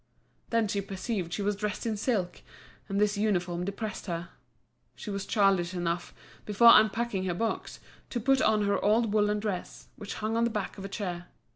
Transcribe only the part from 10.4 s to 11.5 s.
the back of a chair.